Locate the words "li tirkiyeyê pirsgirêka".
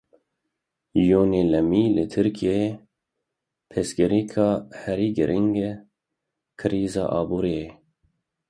1.95-4.49